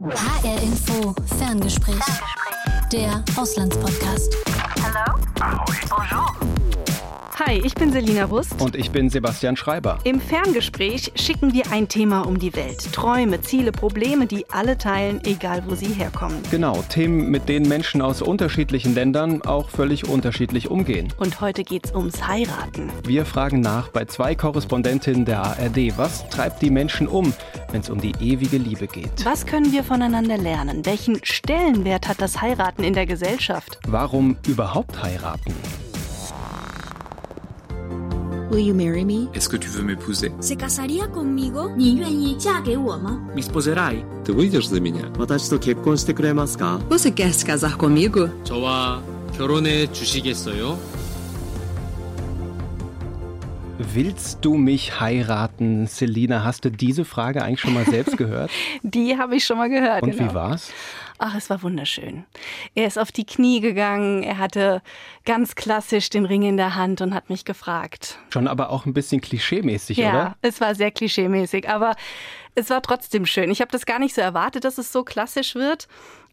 [0.00, 1.98] HR Info Ferngespräch.
[2.92, 4.32] Der Auslandspodcast.
[4.80, 5.18] Hallo?
[5.40, 5.74] Ahoi.
[5.90, 6.57] Bonjour.
[7.40, 8.60] Hi, ich bin Selina Rust.
[8.60, 9.98] Und ich bin Sebastian Schreiber.
[10.02, 12.92] Im Ferngespräch schicken wir ein Thema um die Welt.
[12.92, 16.42] Träume, Ziele, Probleme, die alle teilen, egal wo sie herkommen.
[16.50, 21.12] Genau, Themen, mit denen Menschen aus unterschiedlichen Ländern auch völlig unterschiedlich umgehen.
[21.18, 22.90] Und heute geht's ums Heiraten.
[23.04, 25.96] Wir fragen nach bei zwei Korrespondentinnen der ARD.
[25.96, 27.32] Was treibt die Menschen um,
[27.70, 29.24] wenn es um die ewige Liebe geht?
[29.24, 30.84] Was können wir voneinander lernen?
[30.84, 33.78] Welchen Stellenwert hat das Heiraten in der Gesellschaft?
[33.86, 35.54] Warum überhaupt heiraten?
[38.51, 39.29] Will you marry me?
[39.33, 40.31] Est-ce que tu veux m'épouser?
[40.39, 41.71] ¿Se casaría conmigo?
[41.75, 43.19] 你愿意嫁给我吗？
[43.35, 44.03] Mi sposerai?
[44.23, 45.09] Ты выйдешь за меня?
[45.17, 48.29] 私と結婚してくれますか Você quer se casar comigo?
[48.43, 49.01] 저와
[49.37, 50.77] 결혼해 주시겠어요?
[53.80, 56.42] Willst du mich heiraten, Selina?
[56.42, 58.50] Hast du diese Frage eigentlich schon mal selbst gehört?
[58.82, 60.02] Die habe ich schon mal gehört.
[60.02, 60.32] Und genau.
[60.32, 60.72] wie war's?
[61.18, 62.24] Ach, es war wunderschön.
[62.74, 64.82] Er ist auf die Knie gegangen, er hatte
[65.24, 68.18] ganz klassisch den Ring in der Hand und hat mich gefragt.
[68.30, 70.36] Schon aber auch ein bisschen klischeemäßig, ja, oder?
[70.42, 71.94] es war sehr klischeemäßig, aber
[72.56, 73.48] es war trotzdem schön.
[73.48, 75.86] Ich habe das gar nicht so erwartet, dass es so klassisch wird.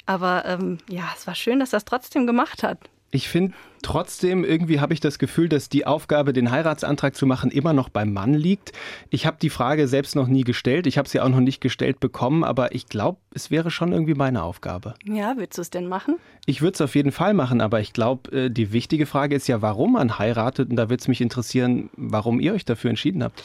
[0.07, 2.79] Aber ähm, ja, es war schön, dass er es trotzdem gemacht hat.
[3.15, 7.49] Ich finde trotzdem, irgendwie habe ich das Gefühl, dass die Aufgabe, den Heiratsantrag zu machen,
[7.49, 8.73] immer noch beim Mann liegt.
[9.09, 10.85] Ich habe die Frage selbst noch nie gestellt.
[10.85, 14.15] Ich habe sie auch noch nicht gestellt bekommen, aber ich glaube, es wäre schon irgendwie
[14.15, 14.95] meine Aufgabe.
[15.05, 16.15] Ja, willst du es denn machen?
[16.45, 19.47] Ich würde es auf jeden Fall machen, aber ich glaube, äh, die wichtige Frage ist
[19.47, 20.69] ja, warum man heiratet.
[20.71, 23.41] Und da würde es mich interessieren, warum ihr euch dafür entschieden habt.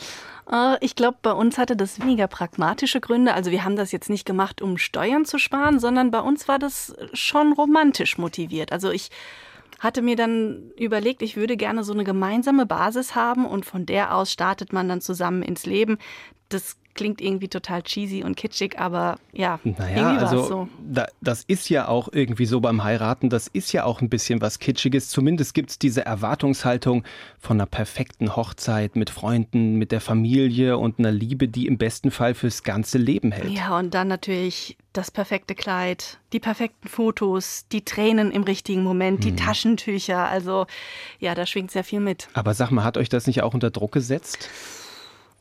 [0.50, 3.34] Äh, Ich glaube, bei uns hatte das weniger pragmatische Gründe.
[3.34, 6.58] Also wir haben das jetzt nicht gemacht, um Steuern zu sparen, sondern bei uns war
[6.58, 8.72] das schon romantisch motiviert.
[8.72, 9.10] Also ich
[9.80, 14.14] hatte mir dann überlegt, ich würde gerne so eine gemeinsame Basis haben und von der
[14.14, 15.98] aus startet man dann zusammen ins Leben.
[16.50, 20.68] Das klingt irgendwie total cheesy und kitschig, aber ja, Naja, irgendwie war also es so.
[20.86, 24.42] da, das ist ja auch irgendwie so beim Heiraten, das ist ja auch ein bisschen
[24.42, 25.08] was Kitschiges.
[25.08, 27.04] Zumindest gibt es diese Erwartungshaltung
[27.38, 32.10] von einer perfekten Hochzeit mit Freunden, mit der Familie und einer Liebe, die im besten
[32.10, 33.48] Fall fürs ganze Leben hält.
[33.50, 39.24] Ja, und dann natürlich das perfekte Kleid, die perfekten Fotos, die Tränen im richtigen Moment,
[39.24, 40.28] die Taschentücher.
[40.28, 40.66] Also
[41.18, 42.28] ja, da schwingt sehr viel mit.
[42.34, 44.50] Aber sag mal, hat euch das nicht auch unter Druck gesetzt?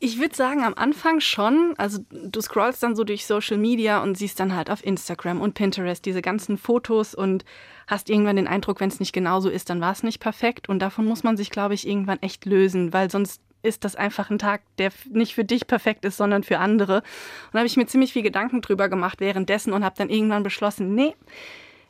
[0.02, 1.74] Ich würde sagen, am Anfang schon.
[1.76, 5.52] Also du scrollst dann so durch Social Media und siehst dann halt auf Instagram und
[5.52, 7.44] Pinterest diese ganzen Fotos und
[7.86, 10.70] hast irgendwann den Eindruck, wenn es nicht genauso ist, dann war es nicht perfekt.
[10.70, 14.30] Und davon muss man sich, glaube ich, irgendwann echt lösen, weil sonst ist das einfach
[14.30, 16.96] ein Tag, der nicht für dich perfekt ist, sondern für andere.
[16.96, 20.42] Und da habe ich mir ziemlich viel Gedanken drüber gemacht währenddessen und habe dann irgendwann
[20.42, 21.14] beschlossen, nee,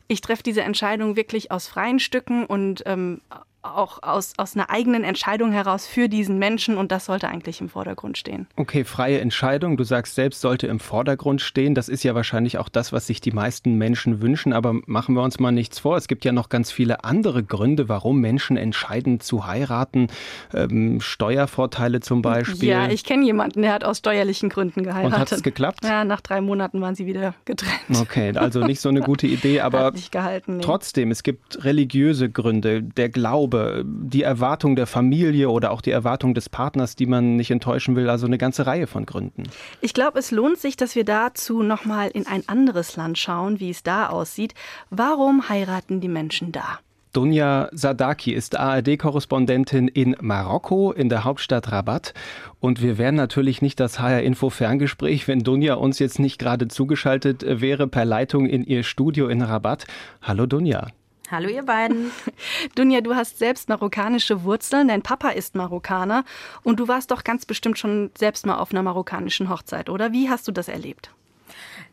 [0.09, 3.21] ich treffe diese Entscheidung wirklich aus freien Stücken und ähm,
[3.63, 7.69] auch aus, aus einer eigenen Entscheidung heraus für diesen Menschen und das sollte eigentlich im
[7.69, 8.47] Vordergrund stehen.
[8.57, 9.77] Okay, freie Entscheidung.
[9.77, 11.75] Du sagst selbst, sollte im Vordergrund stehen.
[11.75, 14.53] Das ist ja wahrscheinlich auch das, was sich die meisten Menschen wünschen.
[14.53, 15.97] Aber machen wir uns mal nichts vor.
[15.97, 20.09] Es gibt ja noch ganz viele andere Gründe, warum Menschen entscheiden zu heiraten.
[20.55, 22.69] Ähm, Steuervorteile zum Beispiel.
[22.69, 25.15] Ja, ich kenne jemanden, der hat aus steuerlichen Gründen geheiratet.
[25.15, 25.85] Und hat es geklappt?
[25.85, 28.01] Ja, nach drei Monaten waren sie wieder getrennt.
[28.01, 30.59] Okay, also nicht so eine gute Idee, aber gehalten.
[30.59, 30.63] Nee.
[30.63, 33.50] trotzdem, es gibt religiöse Gründe, der Glaube,
[33.85, 38.09] die Erwartung der Familie oder auch die Erwartung des Partners, die man nicht enttäuschen will,
[38.09, 39.45] also eine ganze Reihe von Gründen.
[39.81, 43.71] Ich glaube, es lohnt sich, dass wir dazu nochmal in ein anderes Land schauen, wie
[43.71, 44.55] es da aussieht.
[44.91, 46.81] Warum heiraten die Menschen da?
[47.13, 52.15] Dunja Sadaki ist ARD-Korrespondentin in Marokko, in der Hauptstadt Rabat.
[52.61, 57.89] Und wir wären natürlich nicht das HR-Info-Ferngespräch, wenn Dunja uns jetzt nicht gerade zugeschaltet wäre
[57.89, 59.87] per Leitung in ihr Studio in Rabat.
[60.23, 60.87] Hallo Dunja.
[61.31, 62.11] Hallo ihr beiden.
[62.75, 66.25] Dunja, du hast selbst marokkanische Wurzeln, dein Papa ist Marokkaner
[66.65, 70.13] und du warst doch ganz bestimmt schon selbst mal auf einer marokkanischen Hochzeit, oder?
[70.13, 71.15] Wie hast du das erlebt?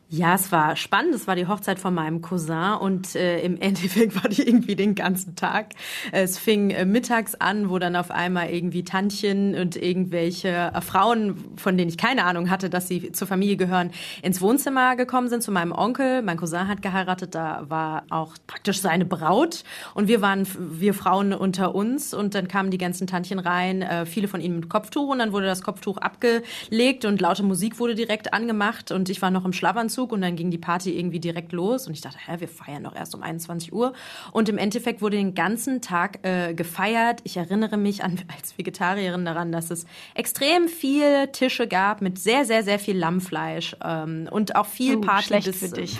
[0.10, 1.14] Ja, es war spannend.
[1.16, 4.96] Es war die Hochzeit von meinem Cousin und äh, im Endeffekt war die irgendwie den
[4.96, 5.74] ganzen Tag.
[6.14, 11.36] Es fing äh, mittags an, wo dann auf einmal irgendwie Tantchen und irgendwelche äh, Frauen,
[11.58, 13.92] von denen ich keine Ahnung hatte, dass sie zur Familie gehören,
[14.22, 16.22] ins Wohnzimmer gekommen sind zu meinem Onkel.
[16.22, 21.34] Mein Cousin hat geheiratet, da war auch praktisch seine Braut und wir waren wir Frauen
[21.34, 25.10] unter uns und dann kamen die ganzen Tantchen rein, äh, viele von ihnen mit Kopftuch
[25.10, 29.32] und dann wurde das Kopftuch abgelegt und laute Musik wurde direkt angemacht und ich war
[29.32, 32.40] noch im Schlafanzug und dann ging die Party irgendwie direkt los und ich dachte, hä,
[32.40, 33.94] wir feiern doch erst um 21 Uhr
[34.32, 37.22] und im Endeffekt wurde den ganzen Tag äh, gefeiert.
[37.24, 42.46] Ich erinnere mich an als Vegetarierin daran, dass es extrem viel Tische gab mit sehr
[42.46, 45.98] sehr sehr viel Lammfleisch ähm, und auch viel Uh, Party schlecht bis für dich.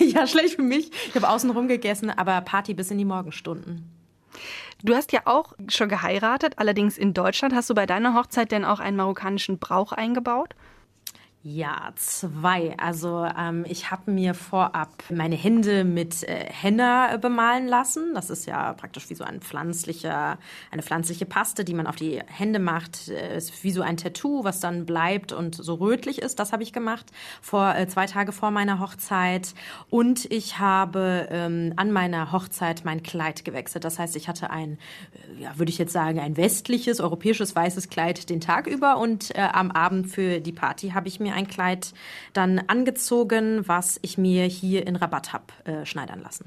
[0.12, 0.90] ja schlecht für mich.
[1.08, 3.90] Ich habe außen rum gegessen, aber Party bis in die Morgenstunden.
[4.82, 7.54] Du hast ja auch schon geheiratet, allerdings in Deutschland.
[7.54, 10.54] Hast du bei deiner Hochzeit denn auch einen marokkanischen Brauch eingebaut?
[11.42, 12.76] Ja, zwei.
[12.76, 18.12] Also ähm, ich habe mir vorab meine Hände mit äh, Henna bemalen lassen.
[18.12, 20.36] Das ist ja praktisch wie so ein pflanzlicher,
[20.70, 23.08] eine pflanzliche Paste, die man auf die Hände macht.
[23.08, 26.38] Äh, ist wie so ein Tattoo, was dann bleibt und so rötlich ist.
[26.38, 27.06] Das habe ich gemacht
[27.40, 29.54] vor äh, zwei Tage vor meiner Hochzeit.
[29.88, 33.84] Und ich habe ähm, an meiner Hochzeit mein Kleid gewechselt.
[33.84, 34.76] Das heißt, ich hatte ein,
[35.38, 39.34] äh, ja, würde ich jetzt sagen, ein westliches, europäisches weißes Kleid den Tag über und
[39.34, 41.92] äh, am Abend für die Party habe ich mir mir ein Kleid
[42.32, 46.44] dann angezogen, was ich mir hier in Rabatt habe äh, schneidern lassen.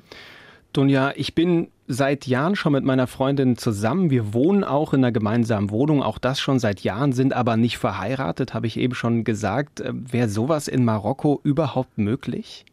[0.74, 4.09] Dunja, ich bin seit Jahren schon mit meiner Freundin zusammen.
[4.09, 7.77] Wir wohnen auch in einer gemeinsamen Wohnung, auch das schon seit Jahren, sind aber nicht
[7.77, 9.81] verheiratet, habe ich eben schon gesagt.
[9.81, 12.65] Äh, wäre sowas in Marokko überhaupt möglich?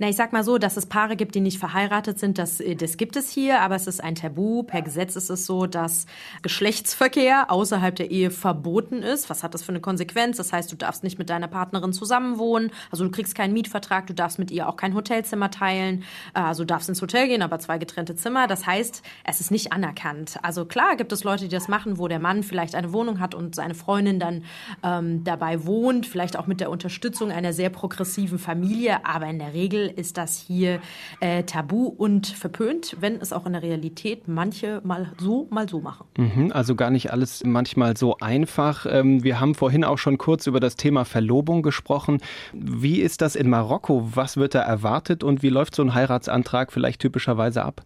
[0.00, 2.76] Na, ich sag mal so, dass es Paare gibt, die nicht verheiratet sind, das, äh,
[2.76, 4.62] das gibt es hier, aber es ist ein Tabu.
[4.62, 6.06] Per Gesetz ist es so, dass
[6.42, 9.28] Geschlechtsverkehr außerhalb der Ehe verboten ist.
[9.28, 10.36] Was hat das für eine Konsequenz?
[10.36, 14.14] Das heißt, du darfst nicht mit deiner Partnerin zusammenwohnen, also du kriegst keinen Mietvertrag, du
[14.14, 17.58] darfst mit ihr auch kein Hotelzimmer teilen, äh, also du darfst ins Hotel gehen, aber
[17.58, 18.46] zwei getrennte Zimmer.
[18.46, 20.38] Das heißt, es ist nicht anerkannt.
[20.42, 23.34] Also klar gibt es Leute, die das machen, wo der Mann vielleicht eine Wohnung hat
[23.34, 24.44] und seine Freundin dann
[24.84, 29.54] ähm, dabei wohnt, vielleicht auch mit der Unterstützung einer sehr progressiven Familie, aber in der
[29.54, 30.80] Regel ist das hier
[31.20, 35.80] äh, tabu und verpönt, wenn es auch in der Realität manche mal so, mal so
[35.80, 36.06] machen.
[36.16, 38.86] Mhm, also gar nicht alles manchmal so einfach.
[38.88, 42.18] Ähm, wir haben vorhin auch schon kurz über das Thema Verlobung gesprochen.
[42.52, 44.10] Wie ist das in Marokko?
[44.14, 47.84] Was wird da erwartet und wie läuft so ein Heiratsantrag vielleicht typischerweise ab?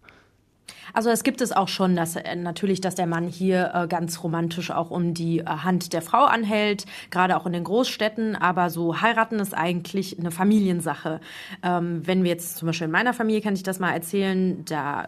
[0.91, 4.23] Also es gibt es auch schon, dass äh, natürlich, dass der Mann hier äh, ganz
[4.23, 8.35] romantisch auch um die äh, Hand der Frau anhält, gerade auch in den Großstädten.
[8.35, 11.19] Aber so heiraten ist eigentlich eine Familiensache.
[11.61, 15.07] Ähm, wenn wir jetzt zum Beispiel in meiner Familie kann ich das mal erzählen, da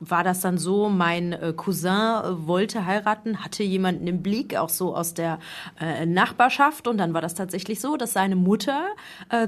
[0.00, 4.68] war das dann so, mein äh, Cousin äh, wollte heiraten, hatte jemanden im Blick, auch
[4.68, 5.38] so aus der
[5.80, 6.86] äh, Nachbarschaft.
[6.86, 8.84] Und dann war das tatsächlich so, dass seine Mutter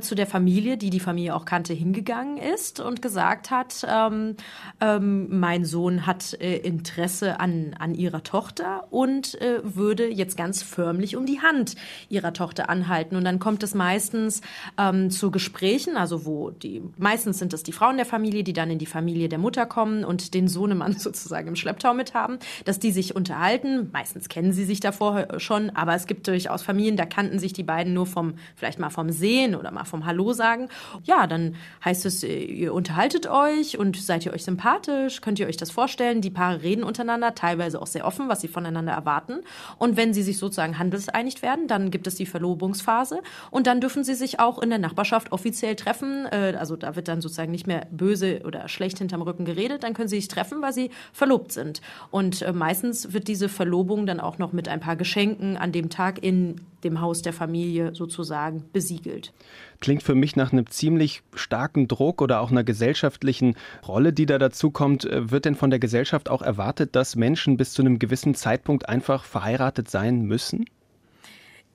[0.00, 4.36] zu der Familie, die die Familie auch kannte, hingegangen ist und gesagt hat, ähm,
[4.80, 11.26] ähm, mein Sohn hat Interesse an, an ihrer Tochter und würde jetzt ganz förmlich um
[11.26, 11.76] die Hand
[12.08, 13.16] ihrer Tochter anhalten.
[13.16, 14.40] Und dann kommt es meistens
[14.78, 18.70] ähm, zu Gesprächen, also wo die, meistens sind es die Frauen der Familie, die dann
[18.70, 22.78] in die Familie der Mutter kommen und den Sohnemann sozusagen im Schlepptau mit haben, dass
[22.78, 23.90] die sich unterhalten.
[23.92, 27.64] Meistens kennen sie sich davor schon, aber es gibt durchaus Familien, da kannten sich die
[27.64, 30.68] beiden nur vom, vielleicht mal vom Sehen oder mal vom Hallo sagen.
[31.02, 35.20] Ja, dann heißt es, äh, ihr unterhaltet euch und seid ihr euch sympathisch?
[35.20, 36.20] Könnt ihr euch das vorstellen?
[36.20, 39.40] Die Paare reden untereinander, teilweise auch sehr offen, was sie voneinander erwarten.
[39.78, 43.20] Und wenn sie sich sozusagen handelseinigt werden, dann gibt es die Verlobungsphase
[43.50, 46.26] und dann dürfen sie sich auch in der Nachbarschaft offiziell treffen.
[46.26, 49.94] Äh, also da wird dann sozusagen nicht mehr böse oder schlecht hinterm Rücken geredet, dann
[49.94, 51.80] können sie sich treffen, weil sie verlobt sind.
[52.10, 55.88] Und äh, meistens wird diese Verlobung dann auch noch mit ein paar Geschenken an dem
[55.90, 59.32] Tag in dem Haus der Familie sozusagen besiegelt.
[59.80, 64.38] Klingt für mich nach einem ziemlich starken Druck oder auch einer gesellschaftlichen Rolle, die da
[64.38, 65.04] dazu kommt.
[65.04, 68.88] Äh, wird denn von der Gesellschaft auch erwartet, dass Menschen bis zu einem gewissen Zeitpunkt
[68.88, 70.66] einfach verheiratet sein müssen?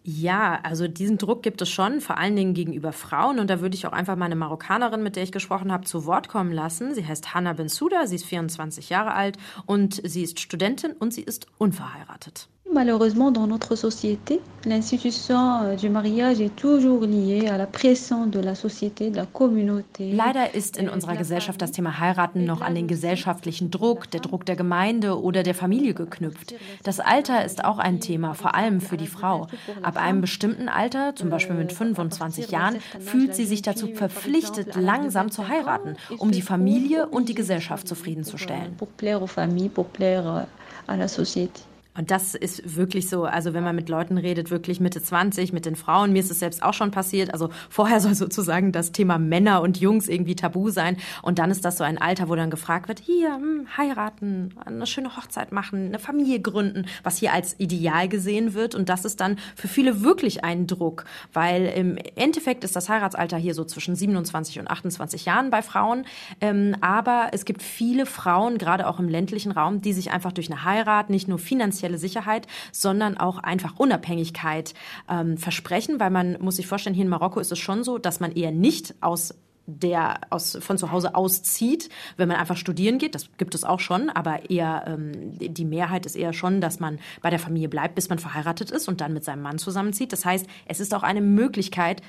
[0.05, 3.39] Ja, also diesen Druck gibt es schon, vor allen Dingen gegenüber Frauen.
[3.39, 6.27] Und da würde ich auch einfach meine Marokkanerin, mit der ich gesprochen habe, zu Wort
[6.27, 6.94] kommen lassen.
[6.94, 11.23] Sie heißt Hanna Bensouda, sie ist 24 Jahre alt und sie ist Studentin und sie
[11.23, 12.50] ist unverheiratet.
[12.71, 18.39] Malheureusement, dans notre société, l'institution euh, du mariage est toujours liée à la pression de
[18.39, 20.12] la société, de la communauté.
[20.12, 24.45] Leider ist in unserer Gesellschaft das Thema Heiraten noch an den gesellschaftlichen Druck, der Druck
[24.45, 26.56] der Gemeinde oder der Familie geknüpft.
[26.83, 29.47] Das Alter ist auch ein Thema, vor allem für die Frau.
[29.83, 35.30] Ab einem bestimmten Alter, zum Beispiel mit 25 Jahren, fühlt sie sich dazu verpflichtet, langsam
[35.30, 38.76] zu heiraten, um die Familie und die Gesellschaft zufriedenzustellen.
[38.78, 41.61] Pour plaire aux familles, pour plaire euh, à la société.
[41.95, 45.66] Und das ist wirklich so, also wenn man mit Leuten redet, wirklich Mitte 20, mit
[45.66, 47.33] den Frauen, mir ist es selbst auch schon passiert.
[47.33, 50.97] Also vorher soll sozusagen das Thema Männer und Jungs irgendwie tabu sein.
[51.21, 54.88] Und dann ist das so ein Alter, wo dann gefragt wird, hier, hm, heiraten, eine
[54.88, 58.76] schöne Hochzeit machen, eine Familie gründen, was hier als Ideal gesehen wird.
[58.76, 63.38] Und das ist dann für viele wirklich ein Druck, weil im Endeffekt ist das Heiratsalter
[63.38, 66.06] hier so zwischen 27 und 28 Jahren bei Frauen.
[66.42, 70.52] Ähm, aber es gibt viele Frauen, gerade auch im ländlichen Raum, die sich einfach durch
[70.52, 74.73] eine Heirat nicht nur finanziell finanzielle Sicherheit, sondern auch einfach Unabhängigkeit
[75.09, 78.19] ähm, versprechen, weil man muss sich vorstellen, hier in Marokko ist es schon so, dass
[78.19, 79.35] man eher nicht aus
[79.66, 83.16] der aus, von zu Hause auszieht, wenn man einfach studieren geht.
[83.16, 86.99] Das gibt es auch schon, aber eher ähm, die Mehrheit ist eher schon, dass man
[87.21, 90.11] bei der Familie bleibt, bis man verheiratet ist und dann mit seinem Mann zusammenzieht.
[90.11, 92.02] Das heißt, es ist auch eine Möglichkeit,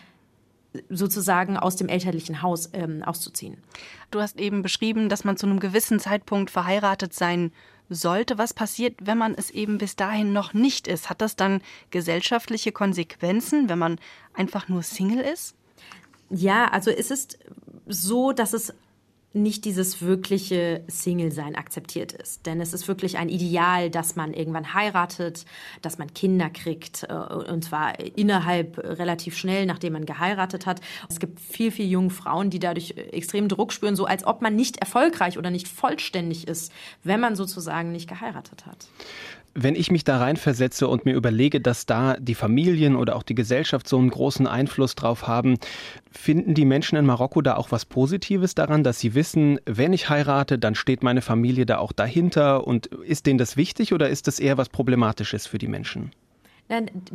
[0.88, 3.58] sozusagen aus dem elterlichen Haus ähm, auszuziehen.
[4.10, 7.52] Du hast eben beschrieben, dass man zu einem gewissen Zeitpunkt verheiratet sein
[7.88, 8.38] sollte.
[8.38, 11.10] Was passiert, wenn man es eben bis dahin noch nicht ist?
[11.10, 13.98] Hat das dann gesellschaftliche Konsequenzen, wenn man
[14.32, 15.54] einfach nur Single ist?
[16.30, 17.38] Ja, also es ist
[17.86, 18.74] so, dass es
[19.34, 22.46] nicht dieses wirkliche Single-Sein akzeptiert ist.
[22.46, 25.44] Denn es ist wirklich ein Ideal, dass man irgendwann heiratet,
[25.82, 30.80] dass man Kinder kriegt, äh, und zwar innerhalb relativ schnell, nachdem man geheiratet hat.
[31.08, 34.54] Es gibt viel, viel junge Frauen, die dadurch extrem Druck spüren, so als ob man
[34.54, 36.72] nicht erfolgreich oder nicht vollständig ist,
[37.02, 38.86] wenn man sozusagen nicht geheiratet hat.
[39.54, 43.36] Wenn ich mich da reinversetze und mir überlege, dass da die Familien oder auch die
[43.36, 45.58] Gesellschaft so einen großen Einfluss drauf haben,
[46.10, 50.08] finden die Menschen in Marokko da auch was Positives daran, dass sie wissen, wenn ich
[50.08, 54.26] heirate, dann steht meine Familie da auch dahinter und ist denen das wichtig oder ist
[54.26, 56.10] das eher was Problematisches für die Menschen?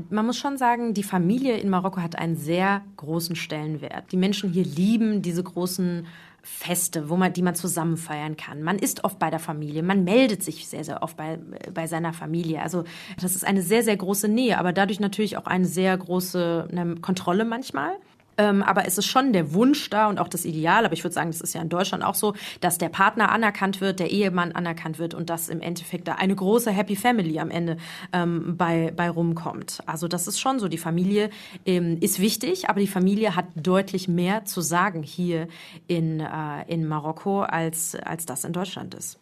[0.10, 4.12] Man muss schon sagen, die Familie in Marokko hat einen sehr großen Stellenwert.
[4.12, 6.05] Die Menschen hier lieben diese großen
[6.41, 8.63] Feste, wo man, die man zusammen feiern kann.
[8.63, 11.39] Man ist oft bei der Familie, man meldet sich sehr, sehr oft bei,
[11.74, 12.62] bei seiner Familie.
[12.62, 12.84] Also
[13.22, 16.96] das ist eine sehr, sehr große Nähe, aber dadurch natürlich auch eine sehr große eine
[16.96, 17.91] Kontrolle manchmal.
[18.39, 21.13] Ähm, aber es ist schon der Wunsch da und auch das Ideal, aber ich würde
[21.13, 24.53] sagen, das ist ja in Deutschland auch so, dass der Partner anerkannt wird, der Ehemann
[24.53, 27.75] anerkannt wird und dass im Endeffekt da eine große Happy Family am Ende
[28.13, 29.79] ähm, bei, bei rumkommt.
[29.86, 30.69] Also das ist schon so.
[30.69, 31.31] Die Familie
[31.65, 35.50] ähm, ist wichtig, aber die Familie hat deutlich mehr zu sagen hier
[35.88, 39.19] in, äh, in Marokko, als, als das in Deutschland ist.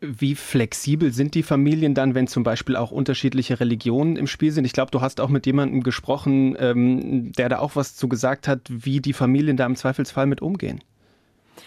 [0.00, 4.64] Wie flexibel sind die Familien dann, wenn zum Beispiel auch unterschiedliche Religionen im Spiel sind?
[4.64, 8.48] Ich glaube, du hast auch mit jemandem gesprochen, ähm, der da auch was zu gesagt
[8.48, 10.80] hat, wie die Familien da im Zweifelsfall mit umgehen.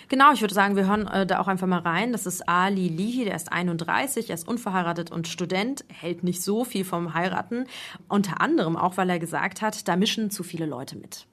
[0.09, 2.11] Genau, ich würde sagen, wir hören äh, da auch einfach mal rein.
[2.11, 6.65] Das ist Ali Lihi, der ist 31, er ist unverheiratet und Student, hält nicht so
[6.65, 7.65] viel vom Heiraten.
[8.07, 11.27] Unter anderem auch, weil er gesagt hat, da mischen zu viele Leute mit.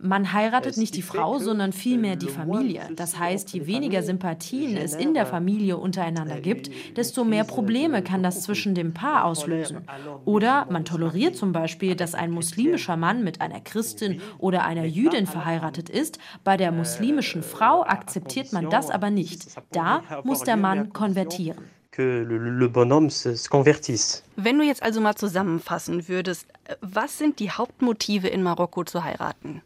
[0.00, 2.88] Man heiratet nicht die Frau, sondern vielmehr die Familie.
[2.96, 8.22] Das heißt, je weniger Sympathien es in der Familie untereinander gibt, desto mehr Probleme kann
[8.22, 9.86] das zwischen dem Paar auslösen.
[10.24, 15.26] Oder man toleriert zum Beispiel, dass ein muslimischer Mann mit einer Christin oder einer Jüdin
[15.26, 16.18] verheiratet ist.
[16.44, 19.46] Bei der muslimischen Frau akzeptiert man das aber nicht.
[19.72, 24.22] Da muss der Mann konvertieren que le, le bonhomme se, se convertisse.
[24.36, 26.46] Wenn du jetzt also mal zusammenfassen würdest,
[26.80, 29.62] was sind die Hauptmotive in Marokko zu heiraten?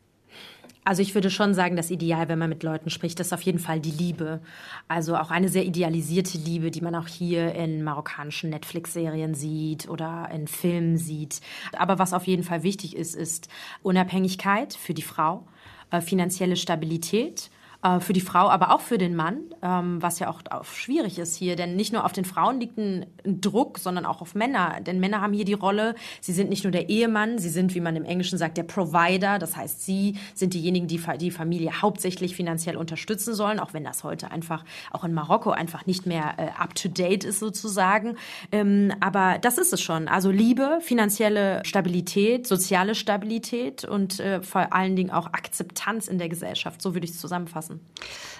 [0.85, 3.59] Also ich würde schon sagen, das Ideal, wenn man mit Leuten spricht, ist auf jeden
[3.59, 4.41] Fall die Liebe.
[4.89, 10.31] Also auch eine sehr idealisierte Liebe, die man auch hier in marokkanischen Netflix-Serien sieht oder
[10.33, 11.43] in Filmen sieht.
[11.77, 13.49] Aber was auf jeden Fall wichtig ist, ist
[13.83, 15.47] Unabhängigkeit für die Frau,
[15.91, 20.29] äh, finanzielle Stabilität äh, für die Frau, aber auch für den Mann, ähm, was ja
[20.29, 21.55] auch, schwierig ist hier.
[21.55, 24.81] Denn nicht nur auf den Frauen liegt ein, ein, Druck, sondern auch auf Männer.
[24.81, 27.81] Denn Männer haben hier die Rolle, sie sind nicht nur der Ehemann, sie sind, wie
[27.81, 29.39] man im Englischen sagt, der Provider.
[29.39, 34.03] Das heißt, sie sind diejenigen, die die Familie hauptsächlich finanziell unterstützen sollen, auch wenn das
[34.03, 38.17] heute einfach auch in Marokko einfach nicht mehr äh, up-to-date ist sozusagen.
[38.51, 40.09] Ähm, aber das ist es schon.
[40.09, 46.29] Also Liebe, finanzielle Stabilität, soziale Stabilität und äh, vor allen Dingen auch Akzeptanz in der
[46.29, 46.83] Gesellschaft.
[46.83, 47.81] So würde ich es zusammenfassen lassen.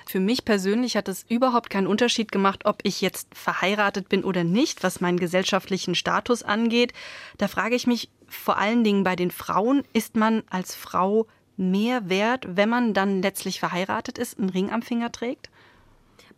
[0.07, 4.45] Für mich persönlich hat es überhaupt keinen Unterschied gemacht, ob ich jetzt verheiratet bin oder
[4.45, 6.93] nicht, was meinen gesellschaftlichen Status angeht.
[7.37, 12.09] Da frage ich mich vor allen Dingen bei den Frauen, ist man als Frau mehr
[12.09, 15.51] wert, wenn man dann letztlich verheiratet ist, einen Ring am Finger trägt?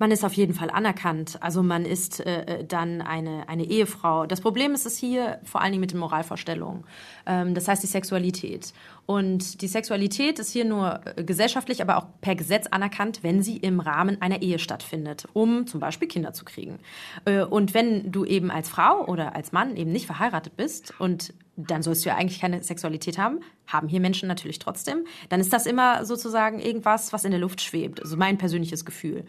[0.01, 1.37] Man ist auf jeden Fall anerkannt.
[1.43, 4.25] Also man ist äh, dann eine, eine Ehefrau.
[4.25, 6.85] Das Problem ist es hier vor allen Dingen mit den Moralvorstellungen.
[7.27, 8.73] Ähm, das heißt die Sexualität.
[9.05, 13.59] Und die Sexualität ist hier nur äh, gesellschaftlich, aber auch per Gesetz anerkannt, wenn sie
[13.59, 16.79] im Rahmen einer Ehe stattfindet, um zum Beispiel Kinder zu kriegen.
[17.27, 21.35] Äh, und wenn du eben als Frau oder als Mann eben nicht verheiratet bist und
[21.67, 25.53] dann sollst du ja eigentlich keine Sexualität haben, haben hier Menschen natürlich trotzdem, dann ist
[25.53, 28.03] das immer sozusagen irgendwas, was in der Luft schwebt.
[28.03, 29.25] Also mein persönliches Gefühl.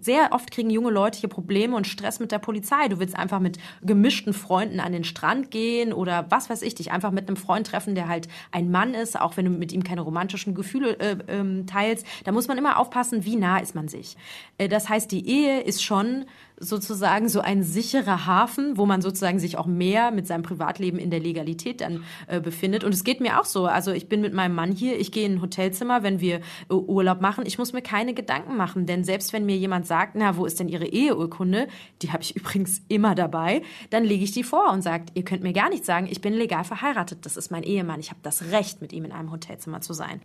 [0.00, 2.88] Sehr oft kriegen junge Leute hier Probleme und Stress mit der Polizei.
[2.88, 6.92] Du willst einfach mit gemischten Freunden an den Strand gehen oder was weiß ich, dich
[6.92, 9.84] einfach mit einem Freund treffen, der halt ein Mann ist, auch wenn du mit ihm
[9.84, 12.06] keine romantischen Gefühle äh, ähm, teilst.
[12.24, 14.16] Da muss man immer aufpassen, wie nah ist man sich.
[14.58, 16.26] Äh, das heißt, die Ehe ist schon
[16.58, 21.10] sozusagen so ein sicherer Hafen, wo man sozusagen sich auch mehr mit seinem Privatleben in
[21.10, 22.84] der Legalität dann äh, befindet.
[22.84, 23.66] Und es geht mir auch so.
[23.66, 26.36] Also ich bin mit meinem Mann hier, ich gehe in ein Hotelzimmer, wenn wir
[26.68, 27.44] äh, Urlaub machen.
[27.46, 30.60] Ich muss mir keine Gedanken machen, denn selbst wenn mir jemand sagt, na, wo ist
[30.60, 31.68] denn Ihre Eheurkunde?
[32.02, 33.62] Die habe ich übrigens immer dabei.
[33.90, 36.34] Dann lege ich die vor und sagt, ihr könnt mir gar nicht sagen, ich bin
[36.34, 37.26] legal verheiratet.
[37.26, 38.00] Das ist mein Ehemann.
[38.00, 40.20] Ich habe das Recht, mit ihm in einem Hotelzimmer zu sein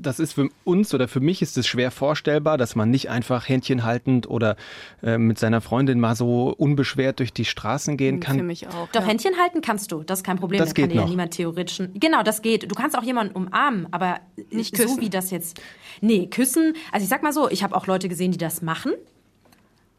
[0.00, 3.48] das ist für uns oder für mich ist es schwer vorstellbar, dass man nicht einfach
[3.48, 4.56] Händchen haltend oder
[5.02, 8.36] äh, mit seiner Freundin mal so unbeschwert durch die Straßen gehen hm, kann.
[8.38, 8.88] Für mich auch.
[8.92, 9.06] Doch ja.
[9.06, 10.58] Händchen halten kannst du, das ist kein Problem.
[10.58, 11.04] Das da geht kann noch.
[11.04, 11.82] ja niemand theoretisch.
[11.94, 12.70] Genau, das geht.
[12.70, 14.96] Du kannst auch jemanden umarmen, aber nicht küssen.
[14.96, 15.60] so wie das jetzt.
[16.00, 16.74] Nee, küssen.
[16.92, 18.92] Also ich sag mal so, ich habe auch Leute gesehen, die das machen.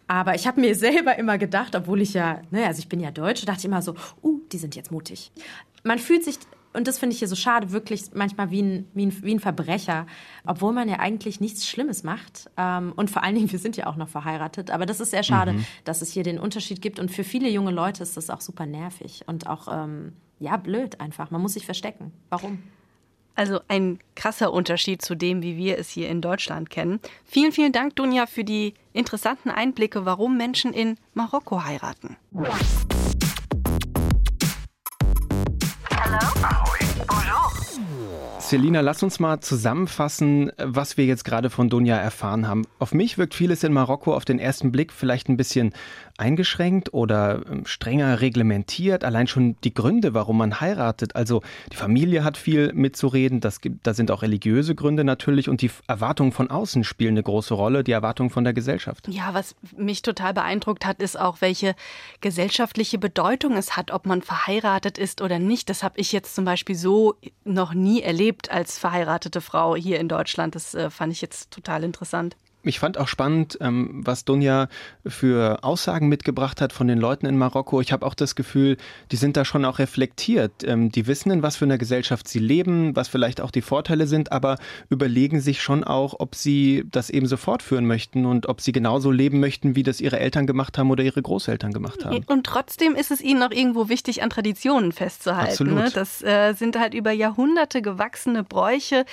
[0.08, 3.12] Aber ich habe mir selber immer gedacht, obwohl ich ja, ne, also ich bin ja
[3.12, 5.32] Deutsche, dachte ich immer so, uh, die sind jetzt mutig.
[5.84, 6.40] Man fühlt sich
[6.74, 9.40] und das finde ich hier so schade, wirklich manchmal wie ein, wie ein, wie ein
[9.40, 10.06] Verbrecher,
[10.46, 12.50] obwohl man ja eigentlich nichts Schlimmes macht.
[12.58, 14.70] Ähm, und vor allen Dingen, wir sind ja auch noch verheiratet.
[14.70, 15.66] Aber das ist sehr schade, mhm.
[15.84, 17.00] dass es hier den Unterschied gibt.
[17.00, 21.02] Und für viele junge Leute ist das auch super nervig und auch, ähm, ja, blöd
[21.02, 21.32] einfach.
[21.32, 22.14] Man muss sich verstecken.
[22.30, 22.60] Warum?
[23.36, 27.00] Also ein krasser Unterschied zu dem, wie wir es hier in Deutschland kennen.
[27.24, 32.18] Vielen, vielen Dank, Dunja, für die interessanten Einblicke, warum Menschen in Marokko heiraten.
[38.50, 42.66] Selina, lass uns mal zusammenfassen, was wir jetzt gerade von Dunja erfahren haben.
[42.80, 45.72] Auf mich wirkt vieles in Marokko auf den ersten Blick vielleicht ein bisschen
[46.20, 49.04] eingeschränkt oder ähm, strenger reglementiert.
[49.04, 51.16] Allein schon die Gründe, warum man heiratet.
[51.16, 53.40] Also die Familie hat viel mitzureden.
[53.40, 57.24] Das gibt, da sind auch religiöse Gründe natürlich und die Erwartungen von außen spielen eine
[57.24, 57.84] große Rolle.
[57.84, 59.08] Die Erwartungen von der Gesellschaft.
[59.08, 61.76] Ja, was mich total beeindruckt hat, ist auch, welche
[62.22, 65.70] gesellschaftliche Bedeutung es hat, ob man verheiratet ist oder nicht.
[65.70, 70.08] Das habe ich jetzt zum Beispiel so noch nie erlebt als verheiratete Frau hier in
[70.08, 70.56] Deutschland.
[70.56, 72.36] Das äh, fand ich jetzt total interessant.
[72.64, 74.68] Ich fand auch spannend, ähm, was Dunja
[75.06, 77.80] für Aussagen mitgebracht hat von den Leuten in Marokko.
[77.80, 78.76] Ich habe auch das Gefühl,
[79.12, 80.64] die sind da schon auch reflektiert.
[80.66, 84.08] Ähm, die wissen, in was für einer Gesellschaft sie leben, was vielleicht auch die Vorteile
[84.08, 84.58] sind, aber
[84.90, 89.10] überlegen sich schon auch, ob sie das eben so fortführen möchten und ob sie genauso
[89.10, 92.24] leben möchten, wie das ihre Eltern gemacht haben oder ihre Großeltern gemacht haben.
[92.28, 95.52] Und trotzdem ist es ihnen auch irgendwo wichtig, an Traditionen festzuhalten.
[95.52, 95.76] Absolut.
[95.76, 95.92] Ne?
[95.94, 99.06] Das äh, sind halt über Jahrhunderte gewachsene Bräuche,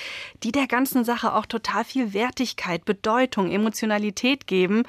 [0.43, 4.83] die der ganzen Sache auch total viel Wertigkeit, Bedeutung, Bedeutung, Emotionalität geben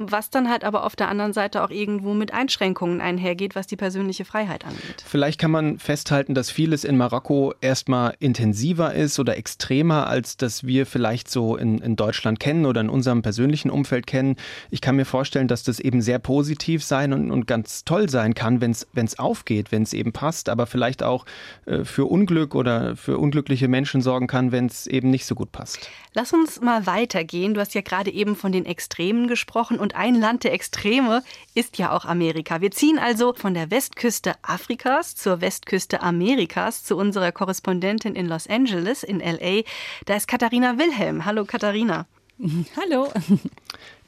[0.00, 3.76] was dann halt aber auf der anderen Seite auch irgendwo mit Einschränkungen einhergeht, was die
[3.76, 5.04] persönliche Freiheit angeht.
[5.04, 10.64] Vielleicht kann man festhalten, dass vieles in Marokko erstmal intensiver ist oder extremer, als das
[10.64, 14.36] wir vielleicht so in, in Deutschland kennen oder in unserem persönlichen Umfeld kennen.
[14.70, 18.34] Ich kann mir vorstellen, dass das eben sehr positiv sein und, und ganz toll sein
[18.34, 21.26] kann, wenn es aufgeht, wenn es eben passt, aber vielleicht auch
[21.66, 25.52] äh, für Unglück oder für unglückliche Menschen sorgen kann, wenn es eben nicht so gut
[25.52, 25.90] passt.
[26.14, 27.54] Lass uns mal weitergehen.
[27.54, 31.22] Du hast ja gerade eben von den Extremen gesprochen und ein Land der Extreme
[31.54, 32.60] ist ja auch Amerika.
[32.60, 38.46] Wir ziehen also von der Westküste Afrikas zur Westküste Amerikas zu unserer Korrespondentin in Los
[38.46, 39.62] Angeles in LA.
[40.06, 41.24] Da ist Katharina Wilhelm.
[41.24, 42.06] Hallo Katharina.
[42.76, 43.12] Hallo.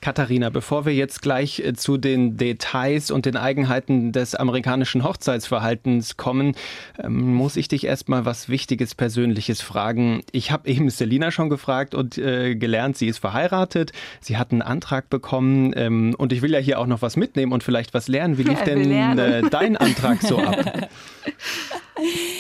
[0.02, 6.16] Katharina, bevor wir jetzt gleich äh, zu den Details und den Eigenheiten des amerikanischen Hochzeitsverhaltens
[6.16, 6.56] kommen,
[7.02, 10.22] ähm, muss ich dich erstmal was Wichtiges Persönliches fragen.
[10.32, 14.60] Ich habe eben Selina schon gefragt und äh, gelernt, sie ist verheiratet, sie hat einen
[14.60, 18.08] Antrag bekommen ähm, und ich will ja hier auch noch was mitnehmen und vielleicht was
[18.08, 18.38] lernen.
[18.38, 20.88] Wie lief denn äh, dein Antrag so ab?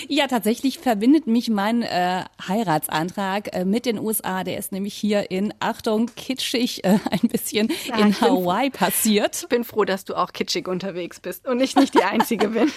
[0.08, 4.42] Ja, tatsächlich verbindet mich mein äh, Heiratsantrag äh, mit den USA.
[4.42, 9.42] Der ist nämlich hier in, Achtung, kitschig, äh, ein bisschen ja, in Hawaii bin, passiert.
[9.42, 12.70] Ich bin froh, dass du auch kitschig unterwegs bist und ich nicht die Einzige bin.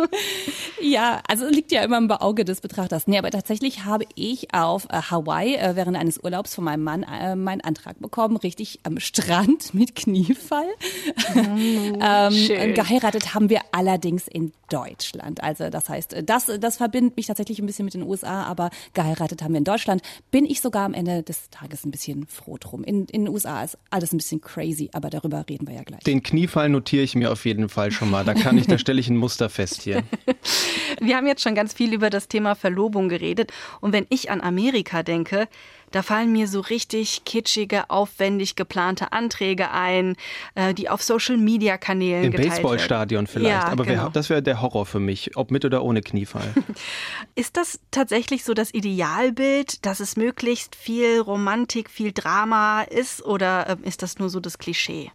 [0.80, 3.06] ja, also liegt ja immer im Auge des Betrachters.
[3.06, 7.02] Nee, aber tatsächlich habe ich auf äh, Hawaii äh, während eines Urlaubs von meinem Mann
[7.02, 10.68] äh, meinen Antrag bekommen, richtig am Strand mit Kniefall.
[11.34, 15.42] Mm, ähm, geheiratet haben wir allerdings in Deutschland.
[15.42, 19.42] Also das heißt, das, das verbindet mich tatsächlich ein bisschen mit den USA, aber geheiratet
[19.42, 20.02] haben wir in Deutschland.
[20.30, 22.84] Bin ich sogar am Ende des Tages ein bisschen froh drum.
[22.84, 26.00] In, in den USA ist alles ein bisschen crazy, aber darüber reden wir ja gleich.
[26.00, 28.24] Den Kniefall notiere ich mir auf jeden Fall schon mal.
[28.24, 30.02] Da kann ich, da stelle ich ein Muster fest hier.
[31.00, 33.52] wir haben jetzt schon ganz viel über das Thema Verlobung geredet.
[33.80, 35.48] Und wenn ich an Amerika denke,
[35.90, 40.16] da fallen mir so richtig kitschige, aufwendig geplante Anträge ein,
[40.54, 44.08] äh, die auf Social-Media-Kanälen Im Baseballstadion vielleicht, ja, aber genau.
[44.08, 46.54] das wäre der Horror für mich, ob mit oder ohne Kniefall.
[47.34, 53.68] Ist das tatsächlich so das Idealbild, dass es möglichst viel Romantik, viel Drama ist oder
[53.68, 55.10] äh, ist das nur so das Klischee?